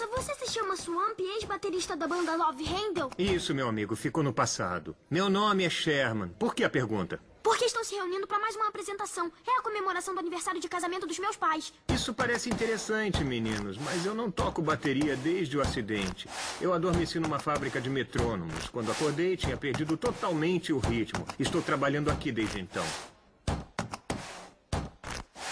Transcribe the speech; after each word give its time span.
Nossa, 0.00 0.06
você 0.22 0.46
se 0.46 0.52
chama 0.52 0.76
Swamp, 0.76 1.20
ex-baterista 1.20 1.94
da 1.94 2.08
banda 2.08 2.34
Love 2.34 2.64
Handle? 2.64 3.10
Isso, 3.18 3.54
meu 3.54 3.68
amigo, 3.68 3.94
ficou 3.94 4.22
no 4.22 4.32
passado. 4.32 4.96
Meu 5.10 5.28
nome 5.28 5.62
é 5.62 5.68
Sherman. 5.68 6.30
Por 6.38 6.54
que 6.54 6.64
a 6.64 6.70
pergunta? 6.70 7.20
Porque 7.42 7.66
estão 7.66 7.84
se 7.84 7.96
reunindo 7.96 8.26
para 8.26 8.38
mais 8.38 8.56
uma 8.56 8.68
apresentação. 8.68 9.30
É 9.46 9.58
a 9.58 9.62
comemoração 9.62 10.14
do 10.14 10.20
aniversário 10.20 10.58
de 10.58 10.70
casamento 10.70 11.06
dos 11.06 11.18
meus 11.18 11.36
pais. 11.36 11.74
Isso 11.92 12.14
parece 12.14 12.48
interessante, 12.48 13.22
meninos, 13.22 13.76
mas 13.76 14.06
eu 14.06 14.14
não 14.14 14.30
toco 14.30 14.62
bateria 14.62 15.16
desde 15.16 15.58
o 15.58 15.60
acidente. 15.60 16.26
Eu 16.62 16.72
adormeci 16.72 17.20
numa 17.20 17.38
fábrica 17.38 17.78
de 17.78 17.90
metrônomos. 17.90 18.70
Quando 18.70 18.90
acordei, 18.90 19.36
tinha 19.36 19.56
perdido 19.56 19.98
totalmente 19.98 20.72
o 20.72 20.78
ritmo. 20.78 21.26
Estou 21.38 21.60
trabalhando 21.60 22.10
aqui 22.10 22.32
desde 22.32 22.58
então. 22.58 22.86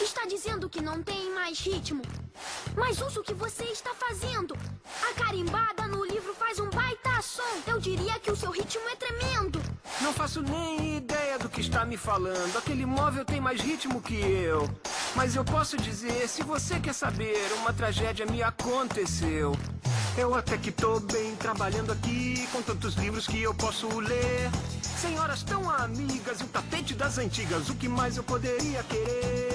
Está 0.01 0.25
dizendo 0.25 0.71
que 0.71 0.81
não 0.81 1.03
tem 1.03 1.35
mais 1.35 1.61
ritmo. 1.61 2.03
Mas 2.77 3.01
usa 3.01 3.21
o 3.21 3.23
que 3.23 3.35
você 3.35 3.65
está 3.65 3.91
fazendo. 3.95 4.57
A 5.11 5.15
carimbada 5.15 5.87
no 5.87 6.05
livro 6.05 6.35
faz 6.35 6.59
um 6.59 6.71
baita 6.71 7.21
som. 7.23 7.43
Eu 7.67 7.79
diria 7.81 8.19
que 8.19 8.31
o 8.31 8.37
seu 8.37 8.51
ritmo 8.51 8.89
é 8.89 8.97
tremendo. 8.97 9.61
Não 10.01 10.13
faço 10.13 10.43
nem 10.43 10.97
ideia 10.97 11.39
do 11.39 11.49
que 11.49 11.61
está 11.61 11.85
me 11.85 11.97
falando. 11.97 12.57
Aquele 12.57 12.87
móvel 12.87 13.25
tem 13.25 13.41
mais 13.41 13.61
ritmo 13.61 14.01
que 14.01 14.15
eu. 14.15 14.69
Mas 15.15 15.35
eu 15.35 15.45
posso 15.45 15.77
dizer, 15.77 16.29
se 16.29 16.43
você 16.43 16.79
quer 16.79 16.93
saber, 16.93 17.51
uma 17.61 17.73
tragédia 17.73 18.27
me 18.27 18.43
aconteceu. 18.43 19.53
Eu 20.17 20.35
até 20.35 20.59
que 20.59 20.73
tô 20.73 20.99
bem 21.01 21.37
trabalhando 21.37 21.93
aqui, 21.93 22.47
com 22.53 22.61
tantos 22.61 22.95
livros 22.95 23.27
que 23.27 23.41
eu 23.41 23.55
posso 23.55 23.87
ler. 24.01 24.51
Senhoras 24.83 25.43
tão 25.43 25.71
amigas 25.71 26.41
o 26.41 26.47
tapete 26.47 26.95
das 26.95 27.19
antigas, 27.19 27.69
o 27.69 27.75
que 27.75 27.89
mais 27.89 28.17
eu 28.17 28.25
poderia 28.25 28.83
querer? 28.83 29.48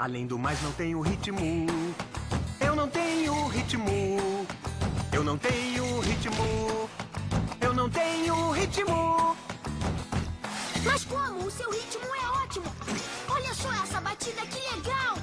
Além 0.00 0.26
do 0.26 0.38
mais, 0.38 0.62
não 0.62 0.72
tenho 0.72 0.98
ritmo. 1.02 1.66
Eu 2.58 2.74
não 2.74 2.88
tenho 2.88 3.48
ritmo. 3.48 4.46
Eu 5.12 5.22
não 5.22 5.36
tenho 5.36 6.00
ritmo. 6.00 6.88
Eu 7.60 7.74
não 7.74 7.90
tenho 7.90 8.50
ritmo. 8.52 9.36
Mas 10.86 11.04
como? 11.04 11.44
O 11.46 11.50
seu 11.50 11.70
ritmo 11.70 12.06
é 12.14 12.42
ótimo. 12.42 12.64
Olha 13.28 13.52
só 13.52 13.70
essa 13.74 14.00
batida, 14.00 14.40
que 14.46 14.74
legal. 14.74 15.16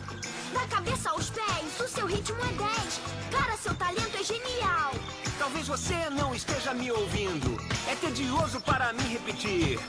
Da 0.54 0.68
cabeça 0.68 1.10
aos 1.10 1.32
pés, 1.32 1.80
o 1.80 1.88
seu 1.88 2.06
ritmo 2.06 2.38
é 2.42 2.54
10. 2.54 3.02
Cara, 3.32 3.58
seu 3.58 3.74
talento 3.74 4.16
é 4.16 4.24
genial. 4.24 4.92
Talvez 5.40 5.68
você 5.68 6.08
não 6.12 6.36
esteja 6.36 6.76
me 6.76 6.92
ouvindo. 6.92 7.58
É 7.88 7.96
tedioso 7.96 8.62
para 8.62 8.94
mim 8.94 9.08
repetir. 9.08 9.80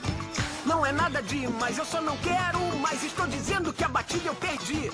Não 0.65 0.85
é 0.85 0.91
nada 0.91 1.21
demais, 1.21 1.77
eu 1.77 1.85
só 1.85 2.01
não 2.01 2.17
quero, 2.17 2.59
mas 2.81 3.03
estou 3.03 3.25
dizendo 3.27 3.71
que 3.73 3.83
a 3.83 3.87
batida 3.87 4.27
eu 4.27 4.35
perdi. 4.35 4.91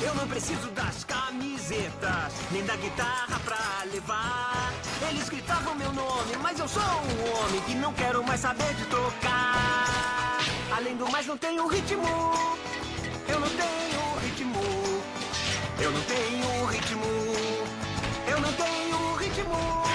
Eu 0.00 0.14
não 0.14 0.28
preciso 0.28 0.68
das 0.70 1.04
camisetas, 1.04 2.32
nem 2.50 2.64
da 2.64 2.76
guitarra 2.76 3.40
pra 3.44 3.84
levar. 3.92 4.72
Eles 5.10 5.28
gritavam 5.28 5.74
meu 5.74 5.92
nome, 5.92 6.36
mas 6.42 6.58
eu 6.58 6.68
sou 6.68 6.82
um 6.82 7.38
homem 7.38 7.60
que 7.62 7.74
não 7.74 7.92
quero 7.94 8.22
mais 8.22 8.40
saber 8.40 8.74
de 8.74 8.84
tocar. 8.86 10.38
Além 10.76 10.96
do 10.96 11.10
mais, 11.10 11.26
não 11.26 11.36
tenho 11.36 11.66
ritmo. 11.66 12.04
Eu 13.26 13.40
não 13.40 13.48
tenho 13.48 14.18
ritmo. 14.22 14.60
Eu 15.80 15.90
não 15.90 16.02
tenho 16.02 16.66
ritmo. 16.66 17.04
Eu 18.26 18.40
não 18.40 18.52
tenho 18.52 19.14
ritmo. 19.16 19.87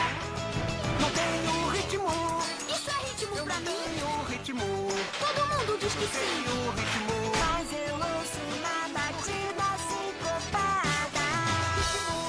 eu 5.83 5.87
esqueci 5.87 6.17
o 6.17 6.71
ritmo. 6.71 7.15
Mas 7.43 7.67
eu 7.73 7.95
ouço 7.95 8.39
uma 8.55 8.87
batida 8.97 9.67
sincopada. 9.89 11.27
Ritmo, 11.75 12.19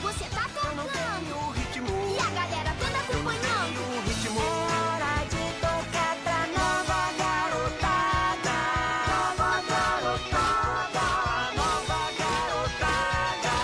você 0.00 0.24
tá 0.30 0.44
tocando. 0.48 0.70
Eu 0.70 0.76
não 0.76 0.88
tenho 0.88 1.50
ritmo. 1.50 1.92
E 2.08 2.18
a 2.18 2.30
galera 2.30 2.74
toda 2.80 2.98
acompanhando. 2.98 3.76
Eu 3.76 3.84
não 3.84 3.92
tenho 3.92 4.00
ritmo. 4.08 4.40
Hora 4.40 5.14
de 5.28 5.44
tocar 5.60 6.14
pra 6.24 6.40
nova 6.56 7.00
garotada. 7.20 8.56
Nova 9.12 9.50
garotada. 9.68 11.06
Nova 11.54 12.00
garotada. 12.18 13.54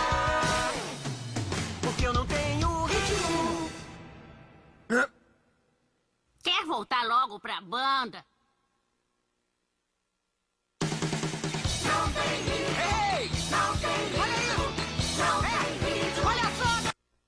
Porque 1.80 2.06
eu 2.06 2.12
não 2.12 2.26
tenho 2.26 2.84
ritmo. 2.84 3.70
Quer 6.42 6.66
voltar 6.66 7.02
logo 7.06 7.40
pra 7.40 7.62
banda? 7.62 8.22